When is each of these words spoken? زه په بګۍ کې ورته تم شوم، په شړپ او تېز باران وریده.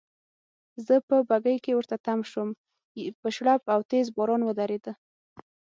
زه 0.85 0.95
په 1.07 1.15
بګۍ 1.29 1.57
کې 1.63 1.75
ورته 1.77 1.95
تم 2.05 2.19
شوم، 2.31 2.49
په 3.21 3.27
شړپ 3.35 3.61
او 3.73 3.79
تېز 3.89 4.07
باران 4.17 4.41
وریده. 4.45 4.93